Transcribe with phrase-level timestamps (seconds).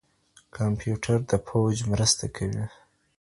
[0.57, 2.65] کمپيوټر د پوج مرسته کوي.